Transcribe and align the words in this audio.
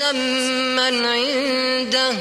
مسمى 0.00 0.88
عنده 1.08 2.12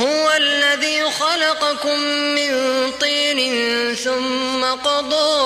هو 0.00 0.32
الذي 0.36 1.10
خلقكم 1.10 2.00
من 2.34 2.52
طين 3.00 3.40
ثم 3.94 4.64
قضى 4.64 5.40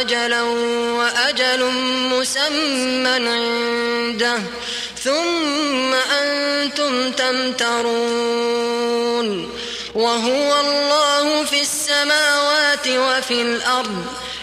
أجلا 0.00 0.42
وأجل 0.92 1.64
مسمى 2.12 3.08
عنده 3.08 4.38
ثم 5.04 5.94
أنتم 5.94 7.12
تمترون 7.12 8.26
وهو 9.94 10.60
الله 10.60 11.44
في 11.44 11.60
السماوات 11.60 12.88
وفي 12.88 13.42
الأرض 13.42 14.06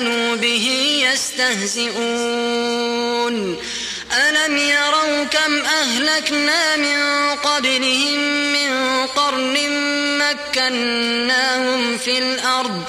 كانوا 0.00 0.36
به 0.36 0.66
يستهزئون. 1.12 1.96
ألم 4.28 4.56
يروا 4.56 5.24
كم 5.24 5.64
أهلكنا 5.64 6.76
من 6.76 6.98
قبلهم 7.36 8.20
من 8.52 9.06
قرن 9.06 9.56
مكناهم 10.18 11.98
في 11.98 12.18
الأرض 12.18 12.84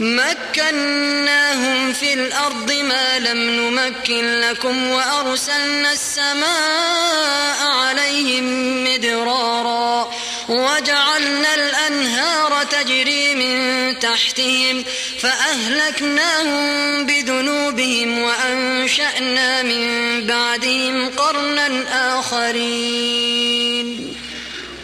مكناهم 0.00 1.92
في 1.92 2.12
الأرض 2.12 2.72
ما 2.72 3.18
لم 3.18 3.38
نمكن 3.38 4.40
لكم 4.40 4.90
وأرسلنا 4.90 5.92
السماء 5.92 7.62
عليهم 7.62 8.84
مدرارا. 8.84 10.12
وجعلنا 10.48 11.54
الأنهار 11.54 12.64
تجري 12.64 13.34
من 13.34 13.98
تحتهم 13.98 14.84
فأهلكناهم 15.20 17.06
بذنوبهم 17.06 18.18
وأنشأنا 18.18 19.62
من 19.62 20.26
بعدهم 20.26 21.10
قرنا 21.10 22.18
آخرين. 22.18 24.07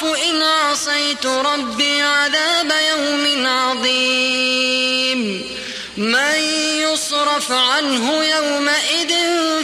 أخاف 0.00 0.16
إن 0.30 0.42
عصيت 0.42 1.26
ربي 1.26 2.02
عذاب 2.02 2.72
يوم 2.90 3.46
عظيم. 3.46 5.20
من 5.96 6.36
يصرف 6.80 7.52
عنه 7.52 8.24
يومئذ 8.24 9.14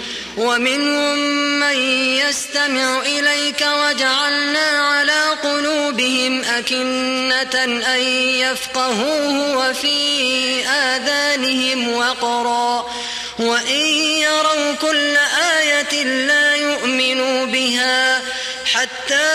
ومنهم 0.41 1.17
من 1.59 1.75
يستمع 2.17 3.01
إليك 3.01 3.61
وجعلنا 3.61 4.67
على 4.69 5.23
قلوبهم 5.43 6.43
أكنة 6.43 7.63
أن 7.63 8.01
يفقهوه 8.41 9.57
وفي 9.57 10.67
آذانهم 10.67 11.93
وقرا 11.93 12.85
وإن 13.39 13.85
يروا 14.25 14.73
كل 14.81 15.17
آية 15.57 16.03
لا 16.03 16.55
يؤمنوا 16.55 17.45
بها 17.45 18.21
حتى 18.65 19.31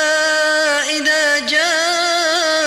إذا 0.91 1.39
جاءوك 1.39 2.67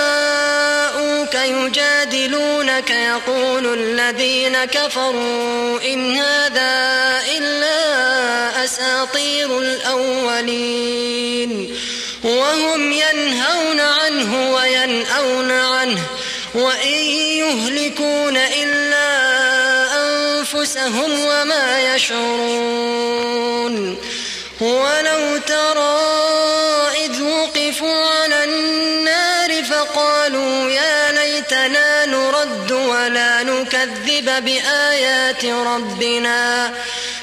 يجادلونك 1.35 2.89
يقول 2.89 3.73
الذين 3.73 4.65
كفروا 4.65 5.81
إن 5.93 6.15
هذا 6.15 7.21
إلا 7.37 7.88
أساطير 8.99 9.59
الأولين. 9.59 11.75
وهم 12.23 12.91
ينهون 12.91 13.79
عنه 13.79 14.53
وينأون 14.53 15.51
عنه 15.51 16.01
وإن 16.55 16.99
يهلكون 17.39 18.37
إلا 18.37 19.09
أنفسهم 20.01 21.25
وما 21.25 21.95
يشعرون. 21.95 23.97
ولو 24.61 25.37
ترى 25.47 25.99
إذ 27.05 27.21
وقفوا 27.21 28.05
على 28.05 28.43
النار 28.43 29.63
فقالوا 29.63 30.69
يا 30.69 31.11
ليتنا 31.11 32.05
نرد 32.05 32.71
ولا 32.71 33.43
نكذب 33.43 34.45
بآيات 34.45 35.45
ربنا. 35.45 36.73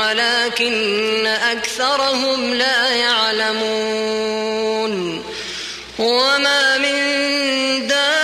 ولكن 0.00 1.26
أكثرهم 1.26 2.54
لا 2.54 2.88
يعلمون. 2.88 4.14
وما 5.98 6.78
من 6.78 6.94
دابة 7.88 8.14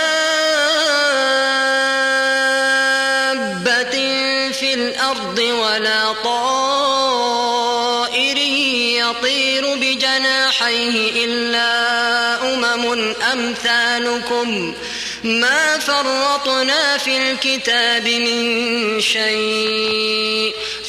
في 4.51 4.73
الأرض 4.73 5.39
ولا 5.39 6.13
طائر 6.23 8.37
يطير 8.97 9.75
بجناحيه 9.75 11.25
إلا 11.25 11.71
أمم 12.53 13.13
أمثالكم. 13.33 14.73
ما 15.23 15.79
فرطنا 15.79 16.97
في 16.97 17.17
الكتاب 17.17 18.07
من 18.07 19.01
شيء. 19.01 20.53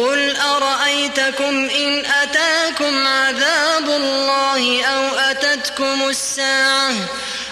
قل 0.00 0.36
أرأيتكم 0.36 1.70
إن 1.70 2.04
أتاكم 2.22 3.06
عذاب 3.06 3.88
الله 3.88 4.84
أو 4.84 5.18
أتتكم 5.18 6.08
الساعة 6.08 6.92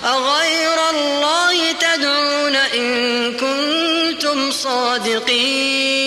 أغير 0.04 0.90
الله 0.90 1.72
تدعون 1.72 2.56
إن 2.56 3.32
كنتم 3.36 4.50
صادقين 4.50 5.98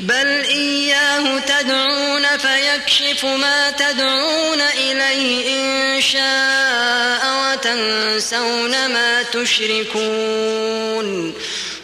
بل 0.00 0.26
إياه 0.44 1.38
تدعون 1.38 2.26
فيكشف 2.38 3.24
ما 3.24 3.70
تدعون 3.70 4.60
إليه 4.60 5.56
إن 5.58 6.00
شاء 6.00 7.22
وتنسون 7.42 8.86
ما 8.86 9.22
تشركون 9.22 11.06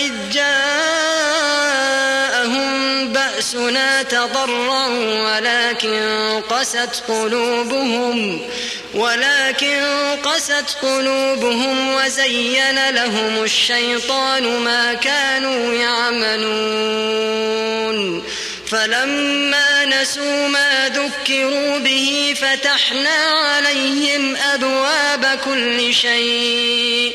إذ 0.00 0.12
جاءهم 0.32 1.90
بأسنا 3.12 4.02
تضرعوا 4.02 5.36
ولكن 5.36 6.40
قست 6.50 7.02
قلوبهم 7.08 8.40
ولكن 8.94 9.82
قست 10.24 10.76
قلوبهم 10.82 11.94
وزين 11.94 12.90
لهم 12.90 13.44
الشيطان 13.44 14.58
ما 14.60 14.94
كانوا 14.94 15.74
يعملون. 15.74 17.40
فلما 18.70 19.84
نسوا 19.84 20.48
ما 20.48 20.88
ذكروا 20.88 21.78
به 21.78 22.34
فتحنا 22.40 23.18
عليهم 23.30 24.36
أبواب 24.36 25.38
كل 25.44 25.94
شيء 25.94 27.14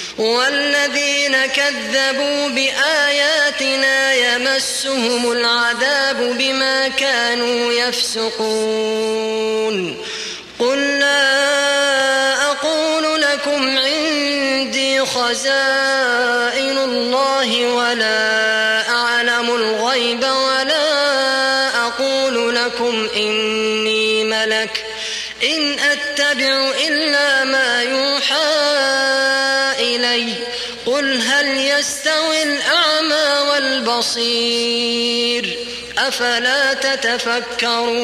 والذين 0.21 1.45
كذبوا 1.45 2.47
بآياتنا 2.47 4.13
يمسهم 4.13 5.31
العذاب 5.31 6.37
بما 6.37 6.87
كانوا 6.87 7.73
يفسقون. 7.73 9.17
قل 10.59 10.99
لا 10.99 12.51
أقول 12.51 13.21
لكم 13.21 13.77
عندي 13.77 14.99
خزائن 15.05 16.77
الله 16.77 17.67
ولا 17.67 18.89
أعلم 18.89 19.55
الغيب 19.55 20.23
ولا 20.23 20.87
أقول 21.87 22.55
لكم 22.55 23.09
إني 23.15 24.23
ملك. 24.23 24.85
إن 25.43 25.79
أتبع 25.79 26.71
إلا 26.87 27.43
ما 27.43 27.81
يوحى 27.83 28.50
يستوي 31.81 32.43
الأعمى 32.43 33.49
والبصير. 33.51 35.57
أفلا 35.97 36.73
تتفكرون؟ 36.73 38.01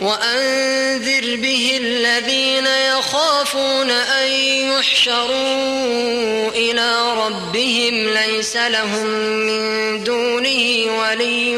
وأنذر 0.00 1.36
به 1.36 1.78
الذين 1.82 2.66
يخافون 2.66 3.90
أن 3.90 4.30
يحشروا 4.72 6.50
إلى 6.50 7.12
ربهم. 7.26 8.08
ليس 8.08 8.56
لهم 8.56 9.06
من 9.46 10.04
دونه 10.04 10.86
ولي 10.98 11.56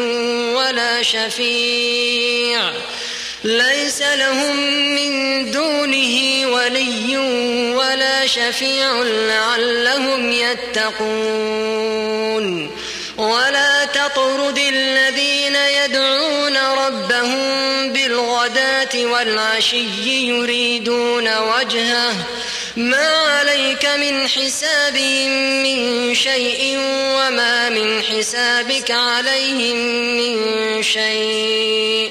ولا 0.54 1.02
شفيع. 1.02 2.72
ليس 3.44 4.02
لهم 4.02 4.56
من 4.94 5.50
دونه 5.50 6.46
ولي 6.46 7.16
ولا 7.76 8.26
شفيع 8.26 9.02
لعلهم 9.02 10.32
يتقون. 10.32 11.68
ولا 13.16 13.84
تطرد 13.84 14.58
الذين 14.58 15.56
يدعون 15.56 16.56
ربهم 16.56 17.38
بالغداة 17.92 19.04
والعشي 19.04 20.28
يريدون 20.28 21.38
وجهه. 21.38 22.14
ما 22.76 23.06
عليك 23.06 23.86
من 23.86 24.28
حسابهم 24.28 25.62
من 25.62 26.14
شيء 26.14 26.78
وما 26.88 27.68
من 27.68 28.02
حسابك 28.02 28.90
عليهم 28.90 29.76
من 30.16 30.82
شيء. 30.82 32.10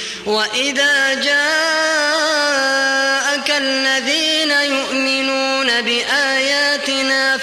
وإذا 0.25 1.13
جاءك 1.13 1.51
الذين 3.49 4.51
يؤمنون 4.51 5.81
بآياتنا 5.81 6.30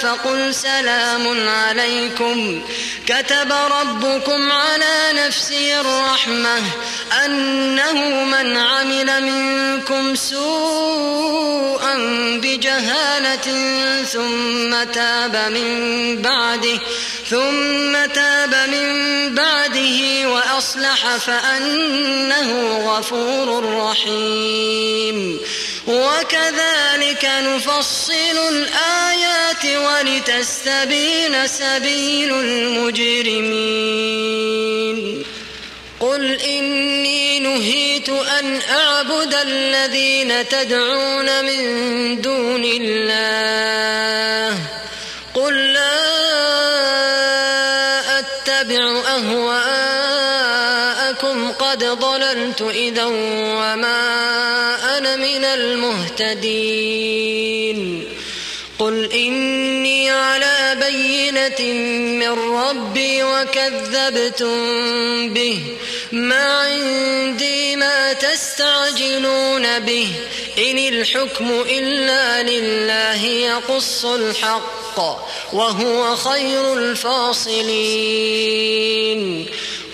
فقل 0.02 0.54
سلام 0.54 1.48
عليكم. 1.48 2.62
كتب 3.06 3.52
ربكم 3.80 4.52
على 4.52 5.12
نفسه 5.12 5.80
الرحمة 5.80 6.58
أنه 7.24 8.24
من 8.24 8.56
عمل 8.56 9.22
منكم 9.22 10.14
سوءا 10.14 11.94
بجهالة 12.42 13.48
ثم 14.04 14.92
تاب 14.92 15.36
من 15.52 16.22
بعده 16.22 16.78
ثم 17.30 18.12
تاب 18.14 18.54
من 18.70 19.34
بعده 19.34 20.28
وأصلح 20.28 21.16
فأنه 21.16 22.78
غفور 22.86 23.64
رحيم. 23.74 25.38
وكذلك 25.88 27.24
نفصل 27.24 28.38
الآيات 28.48 29.64
ولتستبين 29.64 31.46
سبيل 31.46 32.32
المجرمين. 32.34 33.38
قل 36.00 36.40
إني 36.40 37.40
نهيت 37.40 38.08
أن 38.08 38.60
أعبد 38.70 39.34
الذين 39.34 40.48
تدعون 40.48 41.44
من 41.44 42.20
دون 42.20 42.64
الله. 42.64 44.58
قل 45.34 45.72
لا 45.72 45.98
أتبع 48.18 49.02
أهواءكم 49.06 49.67
ضللت 51.94 52.62
إذا 52.62 53.04
وما 53.04 53.98
أنا 54.98 55.16
من 55.16 55.44
المهتدين. 55.44 58.04
قل 58.78 59.12
إني 59.12 60.10
على 60.10 60.76
بينة 60.80 61.72
من 62.26 62.54
ربي 62.54 63.22
وكذبتم 63.22 64.54
به. 65.34 65.58
ما 66.12 66.58
عندي 66.58 67.76
ما 67.76 68.12
تستعجلون 68.12 69.78
به. 69.78 70.08
إن 70.58 70.78
الحكم 70.78 71.64
إلا 71.70 72.42
لله 72.42 73.24
يقص 73.24 74.04
الحق 74.04 74.98
وهو 75.52 76.16
خير 76.16 76.74
الفاصلين. 76.74 77.68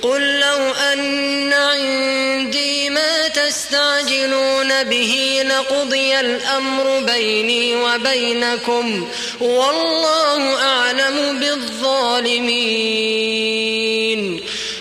قل 0.05 0.41
لو 0.41 0.73
أن 0.93 1.53
عندي 1.53 2.91
ما 2.91 3.29
تستعجلون 3.29 4.85
به 4.85 5.43
لقضي 5.45 6.21
الأمر 6.21 7.01
بيني 7.01 7.77
وبينكم 7.77 9.09
والله 9.41 10.63
أعلم 10.63 11.41
بالظالمين. 11.41 12.45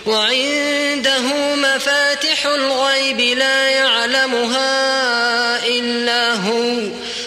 وعنده 0.06 1.22
مفاتح 1.56 2.46
الغيب 2.46 3.20
لا 3.20 3.70
يعلمها 3.70 5.66
إلا 5.66 6.34
هو. 6.34 6.80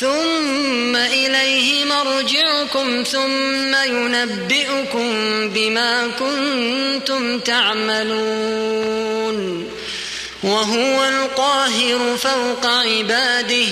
ثم 0.00 0.96
إليه 0.96 1.84
مرجعكم 1.84 3.02
ثم 3.02 3.74
ينبئكم 3.84 5.10
بما 5.48 6.06
كنتم 6.18 7.38
تعملون. 7.38 8.94
وهو 10.44 11.04
القاهر 11.04 12.16
فوق 12.16 12.66
عباده 12.66 13.66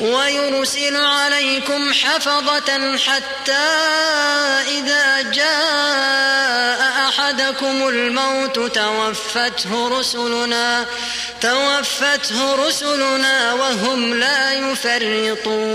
ويرسل 0.00 0.96
عليكم 0.96 1.92
حفظة 1.92 2.96
حتى 2.96 3.68
إذا 4.68 5.22
جاء 5.22 7.08
أحدكم 7.08 7.88
الموت 7.88 8.58
توفته 8.58 9.98
رسلنا 9.98 10.86
توفته 11.40 12.66
رسلنا 12.66 13.52
وهم 13.54 14.14
لا 14.14 14.52
يفرطون. 14.52 15.68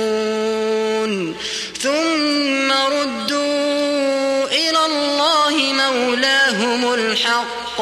ثم 1.81 2.71
ردوا 2.71 4.47
إلى 4.47 4.85
الله 4.85 5.55
مولاهم 5.73 6.93
الحق. 6.93 7.81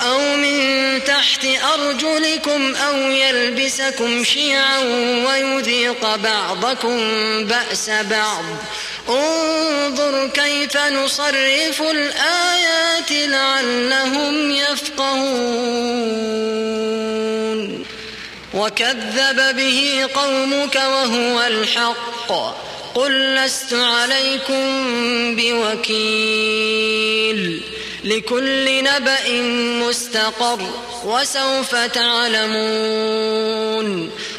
أو 0.00 0.36
من 0.36 1.04
تحت 1.04 1.46
أرجلكم 1.74 2.74
أو 2.74 2.96
يلبسكم 2.96 4.24
شيعا 4.24 4.78
ويذيق 5.26 6.16
بعضكم 6.16 6.98
بأس 7.44 7.90
بعض. 7.90 8.44
انظر 9.08 10.28
كيف 10.28 10.76
نصرف 10.76 11.82
الآيات 11.82 13.10
لعلهم 13.10 14.50
يفقهون. 14.50 15.38
وكذب 18.54 19.56
به 19.56 20.08
قومك 20.14 20.76
وهو 20.76 21.42
الحق. 21.42 22.32
قل 22.94 23.34
لست 23.34 23.74
عليكم 23.74 24.66
بوكيل. 25.36 27.38
لكل 28.04 28.84
نبأ 28.84 29.42
مستقر 29.88 30.60
وسوف 31.04 31.74
تعلمون. 31.74 33.28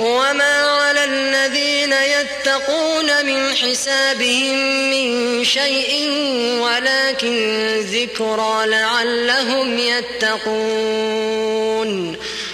وما 0.00 0.62
على 0.62 1.04
الذين 1.04 1.92
يتقون 1.92 3.26
من 3.26 3.54
حسابهم 3.54 4.90
من 4.90 5.44
شيء 5.44 6.10
ولكن 6.60 7.68
ذكرى 7.80 8.66
لعلهم 8.66 9.78
يتقون 9.78 11.38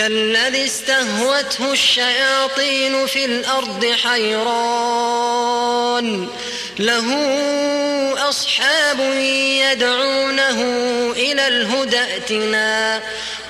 كالذي 0.00 0.64
استهوته 0.64 1.72
الشياطين 1.72 3.06
في 3.06 3.24
الأرض 3.24 3.86
حيران. 4.04 5.26
له 6.78 7.04
أصحاب 8.28 9.00
يدعونه 9.00 10.62
إلى 11.12 11.48
الهدى 11.48 11.98
ائتنا. 11.98 13.02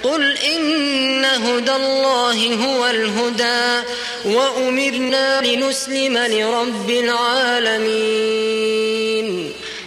قل 0.02 0.36
إن 0.36 1.24
هدى 1.24 1.72
الله 1.72 2.54
هو 2.54 2.86
الهدى. 2.86 3.88
وأمرنا 4.24 5.40
لنسلم 5.40 6.18
لرب 6.18 6.90
العالمين. 6.90 8.00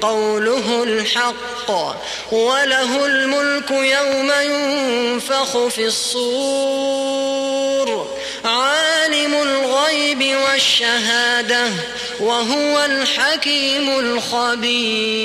قوله 0.00 0.82
الحق 0.82 1.70
وله 2.32 3.06
الملك 3.06 3.70
يوم 3.70 4.32
ينفخ 4.42 5.66
في 5.68 5.86
الصور 5.86 7.44
عالم 8.44 9.34
الغيب 9.34 10.36
والشهادة 10.36 11.68
وهو 12.20 12.84
الحكيم 12.84 13.98
الخبير. 13.98 15.24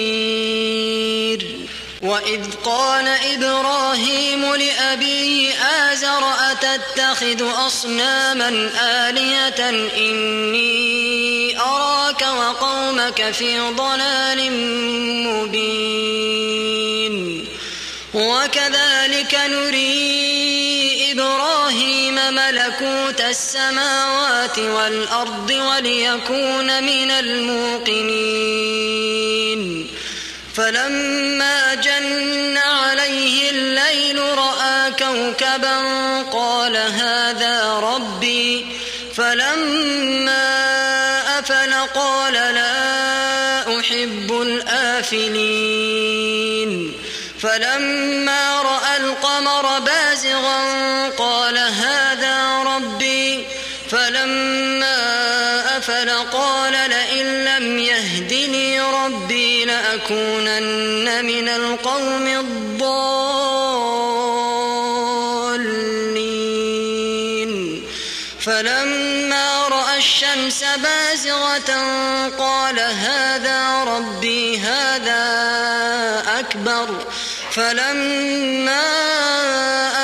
وإذ 2.01 2.41
قال 2.65 3.07
إبراهيم 3.07 4.55
لأبيه 4.55 5.53
آزر 5.53 6.23
أتتخذ 6.51 7.67
أصناما 7.67 8.69
آلهة 8.81 9.69
إني 9.97 11.59
أراك 11.59 12.21
وقومك 12.21 13.31
في 13.31 13.59
ضلال 13.59 14.51
مبين. 15.27 16.59
وكذلك 18.13 19.39
نري 19.49 21.11
إبراهيم 21.11 22.15
ملكوت 22.15 23.21
السماوات 23.21 24.59
والأرض 24.59 25.49
وليكون 25.51 26.83
من 26.83 27.11
الموقنين. 27.11 28.69
فلما 30.59 31.73
جن 31.73 32.57
عليه 32.57 33.51
الليل 33.51 34.19
رأى 34.19 34.91
كوكبا 34.91 35.77
قال 36.21 36.77
هذا 36.77 37.73
ربي. 37.73 38.65
فلما 39.15 40.59
أفل 41.39 41.73
قال 41.73 42.33
لا 42.33 43.79
أحب 43.79 44.41
الآفلين. 44.41 45.89
فلما 47.41 48.61
رأى 48.61 48.97
القمر 48.97 49.79
بازغا 49.79 49.98
لأكونن 59.89 61.25
من 61.25 61.49
القوم 61.49 62.27
الضالين. 62.27 62.93
فلما 68.39 69.67
رأى 69.67 69.97
الشمس 69.97 70.63
بازغة 70.63 71.71
قال 72.37 72.79
هذا 72.79 73.83
ربي 73.83 74.57
هذا 74.57 75.23
أكبر. 76.39 77.05
فلما 77.51 78.81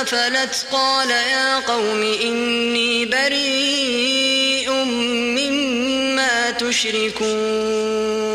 أفلت 0.02 0.65
قال 0.71 1.10
يا 1.10 1.60
قوم 1.60 2.02
إني 2.24 3.06
بريء 3.06 4.71
مما 5.38 6.52
تشركون. 6.52 8.35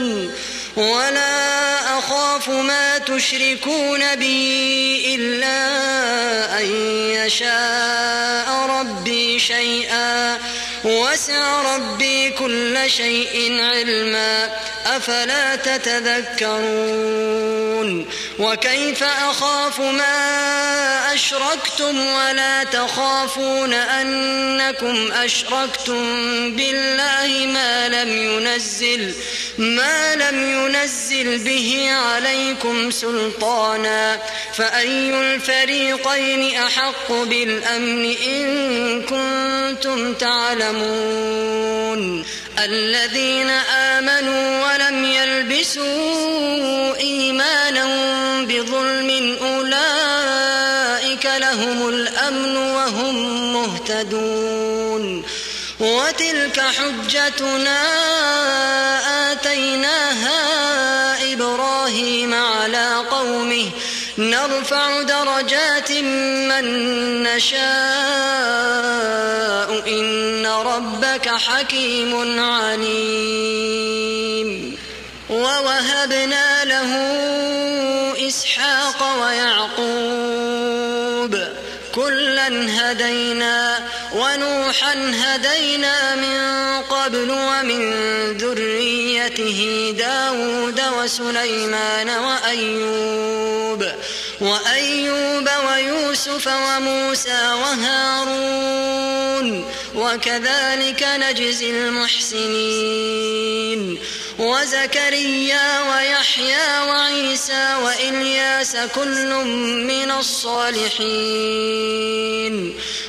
هدان 0.00 0.30
ولا 0.76 1.98
أخاف 1.98 2.48
ما 2.48 2.98
تشركون 2.98 4.16
به 4.16 5.02
إلا 5.14 5.58
أن 6.60 6.66
يشاء 7.10 8.66
ربي 8.68 9.38
شيئا 9.38 10.38
وسع 10.84 11.74
ربي 11.74 12.30
كل 12.30 12.90
شيء 12.90 13.60
علما 13.60 14.48
أفلا 14.86 15.56
تتذكرون 15.56 17.20
وكيف 18.38 19.02
أخاف 19.02 19.80
ما 19.80 21.14
أشركتم 21.14 22.06
ولا 22.06 22.64
تخافون 22.64 23.72
أنكم 23.72 25.12
أشركتم 25.12 26.02
بالله 26.56 27.46
ما 27.46 27.88
لم 27.88 28.08
ينزل 28.08 29.14
ما 29.58 30.14
لم 30.14 30.50
ينزل 30.50 31.38
به 31.38 31.90
عليكم 31.90 32.90
سلطانا 32.90 34.18
فأي 34.54 35.20
الفريقين 35.20 36.56
أحق 36.56 37.12
بالأمن 37.12 38.04
إن 38.04 39.02
كنتم 39.02 40.14
تعلمون 40.14 41.60
الذين 42.64 43.50
آمنوا 43.50 44.66
ولم 44.66 45.04
يلبسوا 45.04 46.96
إيمانهم 46.96 48.46
بظلم 48.46 49.38
أولئك 49.42 51.26
لهم 51.36 51.88
الأمن 51.88 52.56
وهم 52.56 53.52
مهتدون 53.52 55.24
وتلك 55.80 56.60
حجتنا 56.60 57.82
آتيناها 59.32 60.40
إبراهيم 61.32 62.34
على 62.34 62.94
قومه 63.10 63.19
نرفع 64.20 65.02
درجات 65.02 65.92
من 65.92 66.64
نشاء. 67.22 67.60
إن 69.88 70.46
ربك 70.46 71.28
حكيم 71.28 72.40
عليم. 72.40 73.90
ووهبنا 75.30 76.64
له 76.64 76.96
إسحاق 78.28 79.22
ويعقوب. 79.22 81.38
كلا 81.94 82.48
هدينا 82.48 83.78
ونوحا 84.12 85.12
هدينا 85.14 86.14
من 86.16 86.40
قبل 86.82 87.30
ومن 87.30 87.92
ذريته 88.36 89.94
داود 89.98 90.80
وسليمان 90.98 92.08
وأيوب 92.08 93.86
وأيوب 94.40 95.48
ويوسف 95.68 96.46
وموسى 96.46 97.52
وهارون 97.52 99.00
وكذلك 99.94 101.08
نجزي 101.16 101.70
المحسنين 101.70 103.30
وزكريا 104.40 105.80
ويحيى 105.90 106.80
وعيسى 106.88 107.74
وإلياس 107.82 108.76
كل 108.94 109.34
من 109.84 110.10
الصالحين 110.10 111.60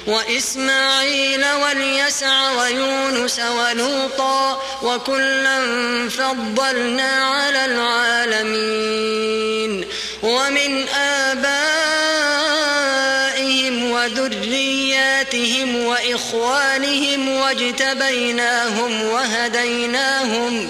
وإسماعيل 0.08 1.46
واليسع 1.46 2.52
ويونس 2.52 3.39
ولوطا 3.39 4.62
وكلا 4.84 5.60
فضلنا 6.10 7.12
على 7.12 7.65
العالمين 7.65 9.22
ومن 10.24 10.88
آبائهم 10.89 11.62
وذرياتهم 13.91 15.76
وإخوانهم 15.86 17.30
واجتبيناهم 17.30 19.02
وهديناهم 19.04 20.70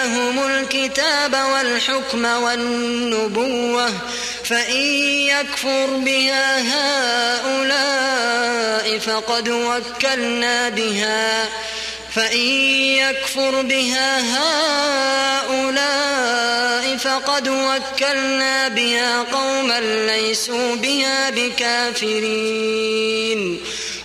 الكتاب 0.91 1.33
والحكم 1.53 2.25
والنبوة 2.25 3.89
فإن 4.43 4.81
يكفر 5.27 5.85
بها 5.85 6.61
هؤلاء 7.41 8.19
فقد 8.99 9.49
وكلنا 9.49 10.69
بها. 10.69 11.49
فإن 12.15 12.47
يكفر 12.99 13.61
بها 13.61 14.19
هؤلاء 15.41 16.97
فقد 16.97 17.47
وكلنا 17.47 18.67
بها 18.67 19.23
قوما 19.23 19.79
ليسوا 19.79 20.75
بها 20.75 21.29
بكافرين. 21.29 22.81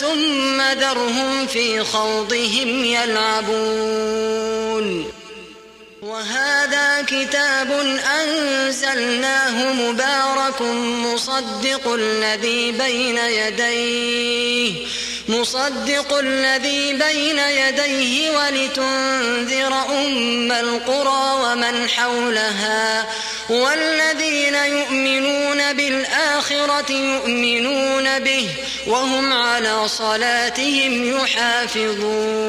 ثم 0.00 0.60
ذرهم 0.60 1.46
في 1.46 1.84
خوضهم 1.84 2.84
يلعبون. 2.84 4.38
وهذا 6.02 7.02
كتاب 7.02 7.98
أنزلناه 8.20 9.72
مبارك 9.72 10.62
مصدق 11.04 11.92
الذي 11.92 12.72
بين 12.72 13.16
يديه. 13.18 14.86
مصدق 15.28 16.18
الذي 16.18 16.92
بين 16.92 17.38
يديه 17.38 18.30
ولتنذر 18.30 19.72
أم 19.72 20.52
القرى 20.52 21.40
ومن 21.42 21.88
حولها 21.88 23.06
والذين 23.48 24.54
يؤمنون 24.54 25.72
بالآخرة 25.72 26.92
يؤمنون 26.92 28.18
به 28.18 28.48
وهم 28.86 29.32
على 29.32 29.88
صلاتهم 29.88 31.16
يحافظون 31.16 32.48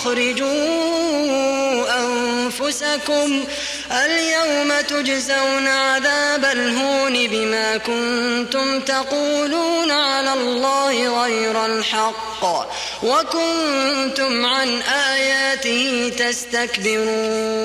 أخرجوا 0.00 1.84
أنفسكم 2.00 3.44
اليوم 3.92 4.80
تجزون 4.80 5.68
عذاب 5.68 6.44
الهون 6.44 7.26
بما 7.26 7.76
كنتم 7.76 8.80
تقولون 8.80 9.90
على 9.90 10.32
الله 10.32 11.22
غير 11.22 11.66
الحق 11.66 12.44
وكنتم 13.02 14.46
عن 14.46 14.82
آياته 14.82 16.12
تستكبرون 16.18 17.60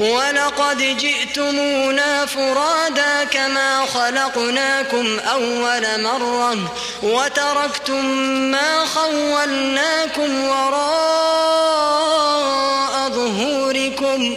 ولقد 0.00 0.78
جئتمونا 0.78 2.26
فرادا 2.26 3.24
كما 3.24 3.86
خلقناكم 3.86 5.18
أول 5.18 6.02
مرة 6.02 6.56
وتركتم 7.02 8.04
ما 8.50 8.84
خولناكم 8.94 10.44
وراء 10.44 11.36
ظهوركم 13.10 14.36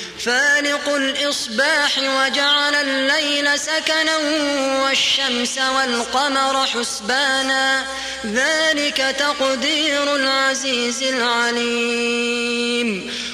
فالق 0.25 0.89
الإصباح 0.89 1.97
وجعل 1.97 2.75
الليل 2.75 3.59
سكنا 3.59 4.17
والشمس 4.83 5.57
والقمر 5.57 6.67
حسبانا 6.67 7.85
ذلك 8.25 9.15
تقدير 9.19 10.15
العزيز 10.15 11.03
العليم. 11.03 12.21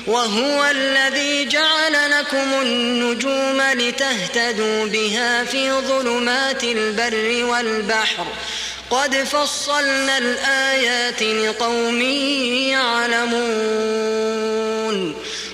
وهو 0.07 0.65
الذي 0.71 1.45
جعل 1.45 2.11
لكم 2.11 2.61
النجوم 2.61 3.61
لتهتدوا 3.61 4.85
بها 4.85 5.43
في 5.43 5.71
ظلمات 5.71 6.63
البر 6.63 7.45
والبحر. 7.45 8.27
قد 8.89 9.15
فصلنا 9.15 10.17
الآيات 10.17 11.23
لقوم 11.23 12.01
يعلمون. 12.71 14.07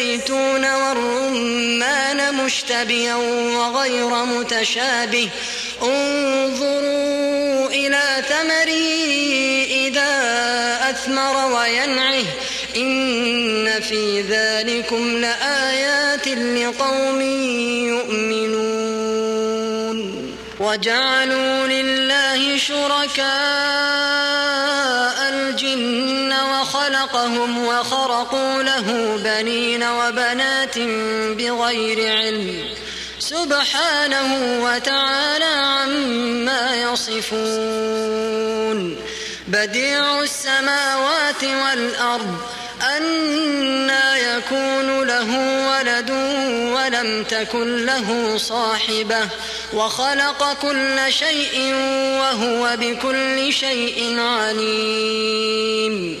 والزيتون 0.00 0.64
والرمان 0.74 2.34
مشتبيا 2.34 3.14
وغير 3.14 4.24
متشابه. 4.24 5.28
انظروا 5.82 7.68
إلى 7.68 8.02
ثمره 8.28 8.90
إذا 9.70 10.10
أثمر 10.90 11.54
وينعه. 11.54 12.24
إن 12.76 13.80
في 13.80 14.20
ذلكم 14.20 15.16
لآيات 15.16 16.28
لقوم 16.28 17.20
يؤمنون. 17.88 18.70
وجعلوا 20.60 21.66
لله 21.66 22.58
شركاء 22.58 24.29
وخلقهم 27.20 27.66
وخرقوا 27.66 28.62
له 28.62 29.16
بنين 29.24 29.82
وبنات 29.82 30.78
بغير 31.38 32.16
علم 32.16 32.64
سبحانه 33.18 34.62
وتعالى 34.64 35.44
عما 35.44 36.92
يصفون 36.92 38.96
بديع 39.48 40.22
السماوات 40.22 41.44
والأرض 41.44 42.36
أنا 42.96 44.16
يكون 44.16 45.06
له 45.06 45.28
ولد 45.68 46.10
ولم 46.74 47.24
تكن 47.24 47.86
له 47.86 48.36
صاحبة 48.36 49.28
وخلق 49.72 50.52
كل 50.62 50.98
شيء 51.08 51.74
وهو 52.20 52.76
بكل 52.76 53.52
شيء 53.52 54.20
عليم 54.20 56.20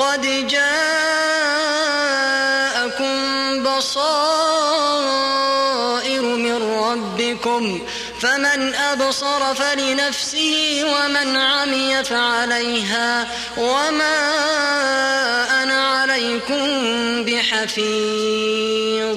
قد 0.00 0.48
جاءكم 0.48 0.70
بصائر 3.62 4.62
من 6.22 6.62
ربكم 6.78 7.80
فمن 8.20 8.74
أبصر 8.74 9.54
فلنفسه 9.54 10.84
ومن 10.84 11.36
عمي 11.36 12.04
فعليها 12.04 13.28
وما 13.56 14.18
أنا 15.62 15.88
عليكم 15.88 16.64
بحفيظ. 17.24 19.16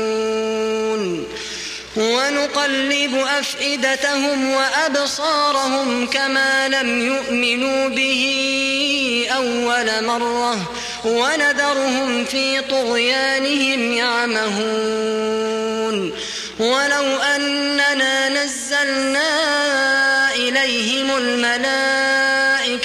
ونقلب 2.41 3.15
أفئدتهم 3.39 4.51
وأبصارهم 4.51 6.07
كما 6.07 6.67
لم 6.67 7.07
يؤمنوا 7.07 7.89
به 7.89 9.27
أول 9.35 10.05
مرة 10.05 10.71
ونذرهم 11.05 12.25
في 12.25 12.61
طغيانهم 12.61 13.93
يعمهون. 13.93 15.31
ولو 16.59 17.17
أننا 17.35 18.29
نزلنا 18.29 19.29
إليهم 20.35 21.17
الملائكة 21.17 22.30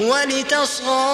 ولتصغى 0.00 1.10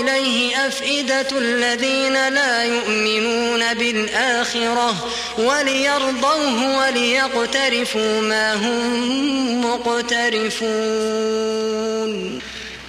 إليه 0.00 0.66
أفئدة 0.66 1.26
الذين 1.32 2.28
لا 2.28 2.64
يؤمنون 2.64 3.74
بالآخرة 3.74 4.94
وليرضوه 5.38 6.78
وليقترفوا 6.78 8.20
ما 8.20 8.54
هم 8.54 9.64
مقترفون 9.64 11.28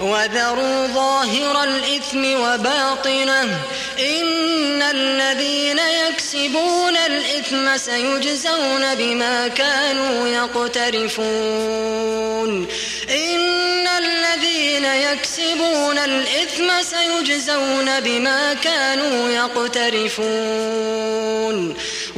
وذروا 0.00 0.86
ظاهر 0.86 1.64
الإثم 1.64 2.24
وباطنه. 2.40 3.58
إن 3.98 4.82
الذين 4.82 5.78
يكسبون 5.78 6.96
الإثم 6.96 7.76
سيجزون 7.76 8.94
بما 8.94 9.48
كانوا 9.48 10.28
يقترفون. 10.28 11.28
إن 13.10 13.86
الذين 13.86 14.84
يكسبون 14.84 15.98
الإثم 15.98 16.82
سيجزون 16.82 18.00
بما 18.00 18.54
كانوا 18.54 19.28
يقترفون. 19.30 20.28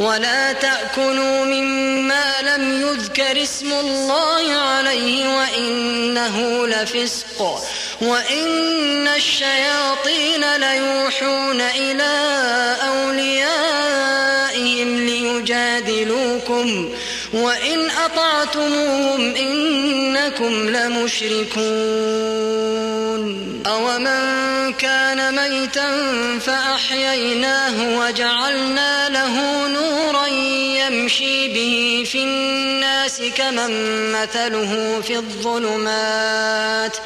ولا 0.01 0.53
تأكلوا 0.53 1.45
مما 1.45 2.35
لم 2.43 2.89
يذكر 2.89 3.43
اسم 3.43 3.73
الله 3.73 4.53
عليه 4.53 5.37
وإنه 5.37 6.67
لفسق 6.67 7.63
وإن 8.01 9.09
الشياطين 9.09 10.57
ليوحون 10.57 11.61
إلى 11.61 12.77
أوليائهم 12.89 14.97
ليجادلوكم 14.97 16.89
وإن 17.33 17.91
أطعتموهم 17.91 19.35
إنكم 19.35 20.69
لمشركون 20.69 21.61
أومن 23.67 24.73
كان 24.73 25.35
ميتا 25.35 25.89
فأحييناه 26.41 27.99
وجعلنا 27.99 29.09
له 29.09 29.67
نورا 29.69 29.90
يمشي 31.11 31.49
به 31.49 32.05
في 32.05 32.23
الناس 32.23 33.23
كمن 33.37 34.13
مثله 34.13 35.01
في 35.01 35.17
الظلمات 35.17 36.97
ۖ 36.97 37.01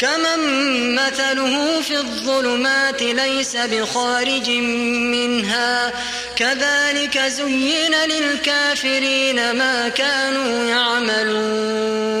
كمن 0.00 0.94
مثله 0.94 1.80
في 1.80 1.96
الظلمات 1.96 3.02
ليس 3.02 3.56
بخارج 3.56 4.50
منها. 4.50 5.92
كذلك 6.36 7.18
زين 7.18 7.94
للكافرين 7.94 9.50
ما 9.52 9.88
كانوا 9.88 10.64
يعملون. 10.64 12.20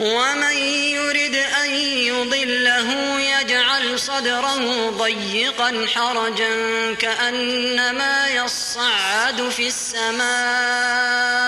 ومن 0.00 0.56
يرد 0.94 1.34
أن 1.34 1.70
يضله 2.10 3.20
يجعل 3.20 4.00
صدره 4.00 4.90
ضيقا 4.90 5.86
حرجا 5.94 6.54
كأنما 6.94 8.28
يصعد 8.28 9.48
في 9.48 9.66
السماء. 9.66 11.47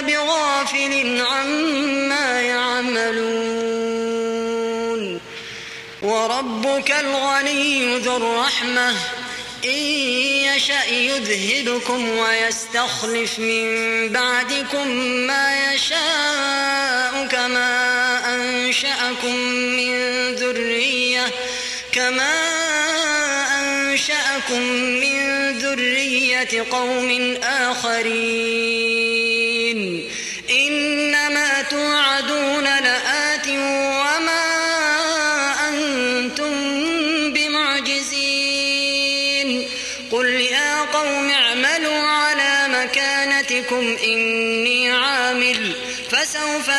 بغافل 0.00 1.24
عما 1.26 2.40
يعملون. 2.40 3.76
وربك 6.02 6.90
الغني 6.90 7.98
ذو 7.98 8.16
الرحمة. 8.16 8.90
إن 9.64 9.78
يشأ 10.54 10.84
يذهبكم 10.84 12.08
ويستخلف 12.08 13.38
من 13.38 14.08
بعدكم 14.08 14.88
ما 15.26 15.74
يشاء 15.74 17.26
كما 17.30 18.20
أنشأكم 18.34 19.36
من 19.36 19.94
ذرية. 20.34 21.26
كما 21.92 22.34
أنشأكم 23.60 24.62
من 25.00 25.52
ذرية 25.58 26.66
قوم 26.70 27.36
آخرين. 27.42 29.15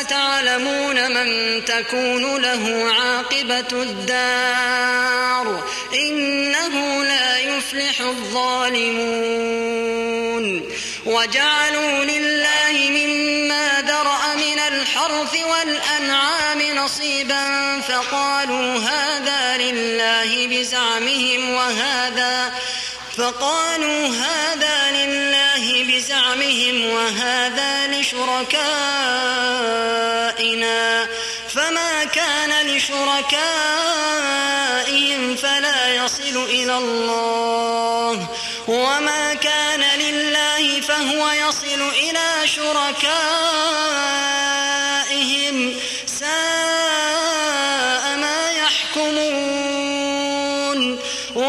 تعلمون 0.09 1.11
من 1.11 1.65
تكون 1.65 2.41
له 2.41 2.91
عاقبة 2.91 3.81
الدار 3.81 5.63
إنه 5.93 7.03
لا 7.03 7.39
يفلح 7.39 8.01
الظالمون. 8.01 9.37
وجعلوا 11.05 12.03
لله 12.03 12.89
مما 12.89 13.83
ذرأ 13.87 14.35
من 14.35 14.59
الحرث 14.59 15.33
والأنعام 15.51 16.61
نصيبا 16.61 17.43
فقالوا 17.81 18.79
هذا 18.79 19.57
لله 19.57 20.47
بزعمهم 20.47 21.53
وهذا 21.53 22.53
فقالوا 23.17 24.07
هذا 24.07 24.91
لله 24.91 25.36
بزعمهم 25.59 26.85
وهذا 26.85 27.87
لشركائنا 27.87 28.67
فما 31.49 32.03
كان 32.03 32.67
لشركائهم 32.67 33.37
فلا 35.35 35.95
يصل 35.95 36.43
إلى 36.49 36.77
الله 36.77 38.27
وما 38.67 39.33
كان 39.33 39.83
لله 39.99 40.81
فهو 40.81 41.31
يصل 41.31 41.89
إلى 41.89 42.47
شركائهم 42.47 43.96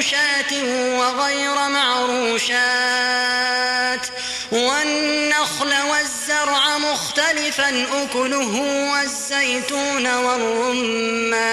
معروشات 0.00 0.52
وغير 0.98 1.68
معروشات 1.68 2.50
والنخل 4.52 5.72
والزرع 5.90 6.78
مختلفا 6.78 7.86
أكله 8.02 8.60
والزيتون 8.92 10.06
والرمان. 10.16 11.50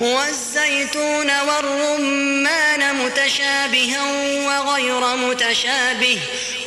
والزيتون 0.00 1.30
والرمان 1.40 2.96
متشابها 2.96 4.02
وغير 4.46 5.16
متشابه. 5.16 6.18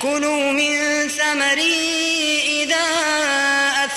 كلوا 0.02 0.52
من 0.52 1.08
ثمره 1.10 2.47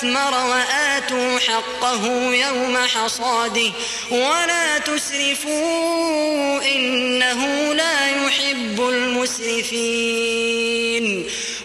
إذا 0.03 0.09
أثمر 0.09 0.33
وآتوا 0.49 1.39
حقه 1.39 2.05
يوم 2.33 2.77
حصاده 2.77 3.71
ولا 4.11 4.77
تسرفوا 4.77 6.61
إنه 6.75 7.73
لا 7.73 8.07
يحب 8.09 8.81
المسرفين 8.89 10.05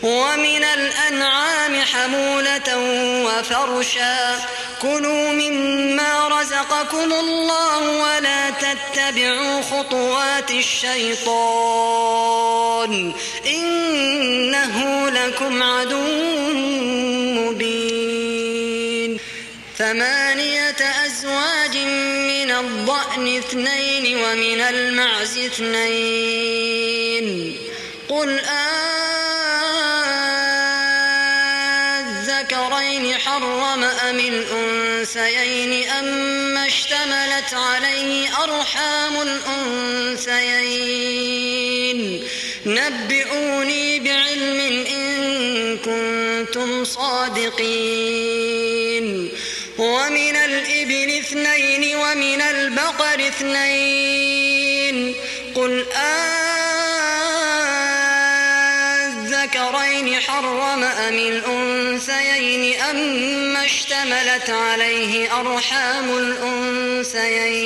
ومن 0.03 0.65
الأنعام 0.65 1.83
حمولة 1.83 2.79
وفرشا 3.25 4.39
كلوا 4.83 5.33
مما 5.33 6.29
رزقكم 6.29 7.13
الله 7.13 7.79
ولا 7.79 8.51
تتبعوا 8.51 9.63
خطوات 9.63 10.51
الشيطان 10.51 11.53
إنه 13.47 15.09
لكم 15.11 15.63
عدو 15.63 16.05
مبين 17.41 17.96
ثمانية 19.79 20.77
أزواج 21.07 21.77
من 21.77 22.51
الضأن 22.51 23.37
اثنين 23.37 24.17
ومن 24.17 24.61
المعز 24.61 25.39
اثنين. 25.39 27.27
قل 28.09 28.39
أذكرين 32.09 33.15
حرم 33.15 33.85
أم 33.85 34.19
الأنثيين 34.19 35.89
أم 35.91 36.57
اشتمل 36.57 36.97
اشتملت 37.07 37.55
عليه 37.55 38.45
أرحام 38.45 39.15
الأنثيين. 39.23 40.39
نبئوني 42.67 44.01
بعلم 44.01 44.61
إن 44.87 45.79
كنتم 45.79 46.85
صادقين. 46.85 48.47
ومن 49.79 50.37
الإبل 50.37 51.19
اثنين 51.19 51.97
ومن 51.97 52.41
البقر 52.41 53.29
اثنين 53.29 55.15
قل 55.55 55.87
الذكرين 59.07 60.21
حرم 60.21 60.83
أم 60.85 61.15
الأنثيين 61.15 62.81
أم 62.81 63.57
اشتملت 63.57 64.51
عليه 64.51 65.41
أرحام 65.41 66.19
الأنثيين 66.19 67.57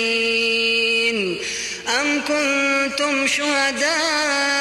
أم 2.00 2.22
كنتم 2.28 3.26
شهداء 3.26 4.60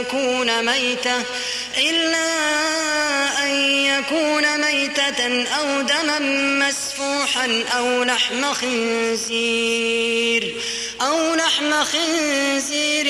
يكون 0.00 0.64
ميتة 0.64 1.22
إلا 1.78 2.28
أن 3.42 3.50
يكون 3.84 4.60
ميتة 4.60 5.46
أو 5.58 5.80
دما 5.80 6.18
مسفوحا 6.68 7.64
أو 7.76 8.04
لحم 8.04 8.54
خنزير 8.54 9.62
أو 11.02 11.34
لحم 11.34 11.84
خنزير 11.84 13.06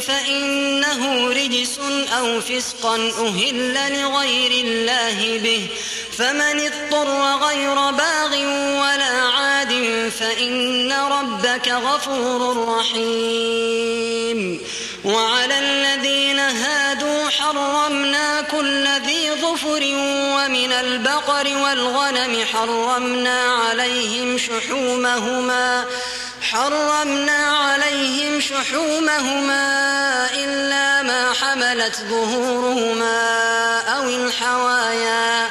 فإنه 0.00 1.28
رجس 1.28 1.78
أو 2.18 2.40
فسقا 2.40 2.96
أهل 2.96 4.02
لغير 4.02 4.64
الله 4.64 5.38
به. 5.38 5.66
فمن 6.18 6.60
اضطر 6.60 7.08
غير 7.46 7.74
باغ 7.74 8.32
ولا 8.80 9.22
عاد 9.36 9.72
فإن 10.20 10.92
ربك 10.92 11.68
غفور 11.68 12.68
رحيم. 12.78 14.60
وعلى 15.06 15.58
الذين 15.58 16.38
هادوا 16.38 17.30
حرمنا 17.30 18.40
كل 18.40 18.88
ذي 19.06 19.30
ظفر 19.30 19.82
ومن 20.36 20.72
البقر 20.72 21.56
والغنم 21.56 22.44
حرمنا 22.52 23.42
عليهم 23.44 24.38
شحومهما 24.38 25.84
حرمنا 26.40 27.56
عليهم 27.56 28.40
شحومهما 28.40 29.64
إلا 30.34 31.02
ما 31.02 31.32
حملت 31.32 31.96
ظهورهما 32.10 33.20
أو 33.80 34.02
الحوايا. 34.02 35.50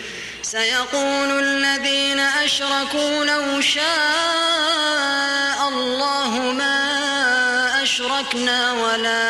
سيقول 0.51 1.39
الذين 1.39 2.19
أشركوا 2.19 3.25
لو 3.25 3.61
شاء 3.61 5.69
الله 5.69 6.39
ما 6.39 7.83
أشركنا 7.83 8.73
ولا 8.73 9.25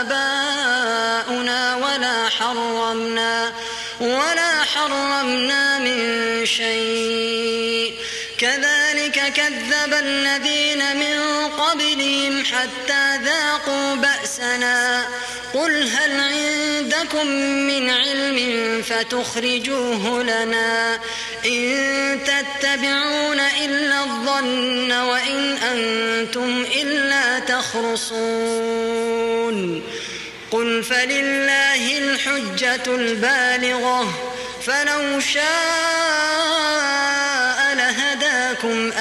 آباؤنا 0.00 1.76
ولا 1.76 2.28
حرمنا 2.28 3.52
ولا 4.00 4.64
حرمنا 4.74 5.78
من 5.78 6.46
شيء. 6.46 7.94
كذلك 8.38 8.75
كذب 9.28 9.92
الذين 9.92 10.96
من 10.96 11.48
قبلهم 11.48 12.44
حتى 12.44 13.16
ذاقوا 13.24 13.94
بأسنا. 13.94 15.08
قل 15.54 15.88
هل 15.88 16.20
عندكم 16.20 17.26
من 17.66 17.90
علم 17.90 18.82
فتخرجوه 18.82 20.22
لنا 20.22 20.98
إن 21.46 22.18
تتبعون 22.26 23.40
إلا 23.40 24.04
الظن 24.04 24.92
وإن 24.92 25.56
أنتم 25.56 26.66
إلا 26.82 27.38
تخرصون. 27.38 28.46
قل 30.50 30.82
فلله 30.82 31.98
الحجة 31.98 32.82
البالغة. 32.86 34.32
فلو 34.66 35.20
شاء 35.20 36.65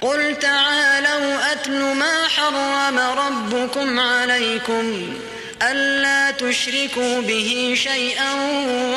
قل 0.00 0.38
تعالوا 0.38 1.52
أتل 1.52 1.80
ما 1.80 2.28
حرم 2.28 2.98
ربكم 2.98 4.00
عليكم. 4.00 5.14
ألا 5.62 6.30
تشركوا 6.30 7.20
به 7.20 7.74
شيئا 7.76 8.32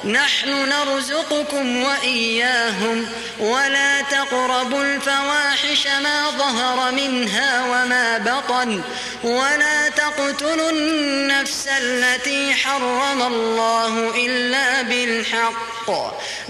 نحن 0.05 0.69
نرزقكم 0.69 1.83
وإياهم 1.83 3.05
ولا 3.39 4.01
تقربوا 4.01 4.83
الفواحش 4.83 5.87
ما 6.03 6.29
ظهر 6.37 6.91
منها 6.91 7.63
وما 7.65 8.17
بطن 8.17 8.81
ولا 9.23 9.89
تقتلوا 9.89 10.71
النفس 10.71 11.67
التي 11.67 12.53
حرم 12.53 13.21
الله 13.21 14.25
إلا 14.25 14.81
بالحق. 14.81 15.91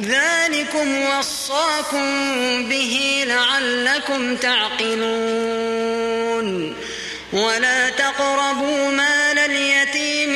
ذلكم 0.02 1.02
وصاكم 1.02 2.06
به 2.70 3.24
لعلكم 3.28 4.36
تعقلون. 4.36 5.94
ولا 7.34 7.90
تقربوا 7.90 8.92
مال 8.92 9.40
اليتيم 9.40 10.36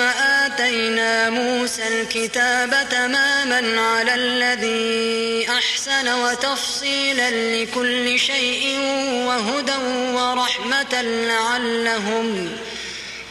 آتينا 0.00 1.30
موسى 1.30 1.82
الكتاب 1.88 2.86
تماما 2.90 3.80
على 3.80 4.14
الذي 4.14 5.48
أحسن 5.50 6.08
وتفصيلا 6.14 7.30
لكل 7.30 8.18
شيء 8.18 8.78
وهدى 9.26 9.76
ورحمة 10.14 11.02
لعلهم 11.02 12.52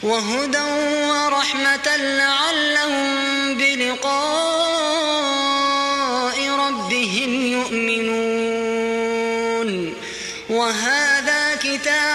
وهدى 0.03 0.61
ورحمة 1.07 1.97
لعلهم 1.97 3.18
بلقاء 3.57 4.78
ربهم 6.49 7.45
يؤمنون. 7.51 8.57
وهذا 10.49 11.07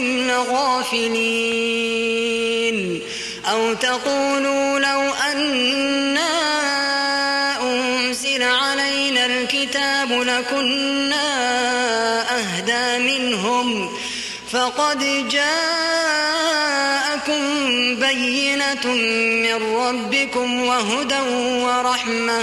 دراستهم 0.00 0.28
لغافلين 0.28 1.80
أو 3.50 3.74
تقولوا 3.74 4.78
لو 4.78 5.02
أنا 5.32 6.30
أنزل 7.62 8.42
علينا 8.42 9.26
الكتاب 9.26 10.12
لكنا 10.12 11.30
أهدى 12.38 12.98
منهم 12.98 13.96
فقد 14.50 15.28
جاءكم 15.28 16.40
بينة 17.94 18.86
من 19.44 19.76
ربكم 19.76 20.62
وهدى 20.62 21.20
ورحمة 21.64 22.42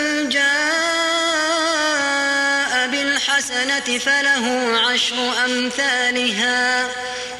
بالحسنة 3.71 3.97
فله 3.97 4.77
عشر 4.79 5.15
أمثالها 5.45 6.89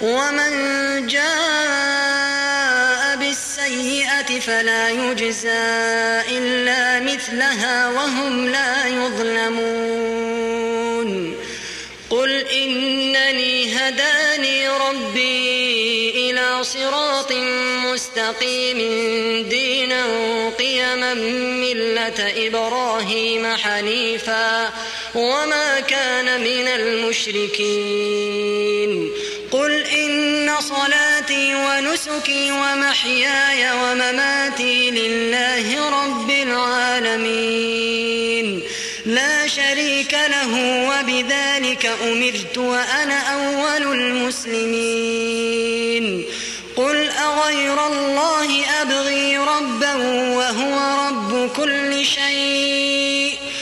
ومن 0.01 1.07
جاء 1.07 3.15
بالسيئة 3.15 4.39
فلا 4.39 4.89
يجزى 4.89 5.49
إلا 6.29 6.99
مثلها 6.99 7.89
وهم 7.89 8.49
لا 8.49 8.87
يظلمون. 8.87 10.21
قل 12.09 12.47
إنني 12.47 13.75
هداني 13.75 14.69
ربي 14.69 16.09
إلى 16.15 16.63
صراط 16.63 17.31
مستقيم 17.85 18.77
دينا 19.49 20.05
قيما 20.59 21.13
ملة 21.13 22.47
إبراهيم 22.47 23.55
حنيفا. 23.55 24.71
وما 25.15 25.79
كان 25.79 26.41
من 26.41 26.67
المشركين. 26.67 28.11
قل 29.51 29.83
إن 29.83 30.51
صلاتي 30.59 31.55
ونسكي 31.55 32.51
ومحياي 32.51 33.71
ومماتي 33.71 34.91
لله 34.91 35.89
رب 36.03 36.29
العالمين. 36.29 37.81
لا 39.05 39.47
شريك 39.47 40.13
له 40.13 40.53
وبذلك 40.89 41.85
أمرت 42.03 42.57
وأنا 42.57 43.19
أول 43.33 44.01
المسلمين. 44.01 45.45
قل 46.75 47.09
أغير 47.09 47.87
الله 47.87 48.65
أبغي 48.81 49.37
ربا 49.37 49.95
وهو 50.35 51.07
رب 51.07 51.49
كل 51.57 52.05
شيء. 52.05 53.37